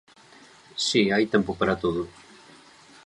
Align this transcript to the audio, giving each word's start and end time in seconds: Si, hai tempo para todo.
Si, 0.85 1.01
hai 1.13 1.25
tempo 1.33 1.51
para 1.59 1.79
todo. 1.83 2.01